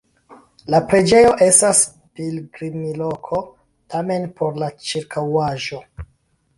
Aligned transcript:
La 0.73 0.79
preĝejo 0.93 1.33
estas 1.49 1.83
pilgrimloko, 2.21 3.45
tamen 3.95 4.29
por 4.43 4.63
la 4.65 4.75
ĉirkaŭaĵo. 4.91 5.89